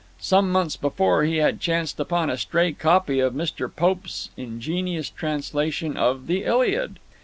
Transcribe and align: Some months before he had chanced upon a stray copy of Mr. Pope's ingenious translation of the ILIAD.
Some 0.19 0.51
months 0.51 0.77
before 0.77 1.25
he 1.25 1.37
had 1.37 1.59
chanced 1.61 1.99
upon 1.99 2.31
a 2.31 2.37
stray 2.39 2.71
copy 2.71 3.19
of 3.19 3.35
Mr. 3.35 3.69
Pope's 3.71 4.31
ingenious 4.35 5.11
translation 5.11 5.95
of 5.95 6.25
the 6.25 6.43
ILIAD. 6.43 6.97